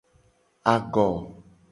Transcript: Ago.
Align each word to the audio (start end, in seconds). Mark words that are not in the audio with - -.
Ago. 0.73 1.05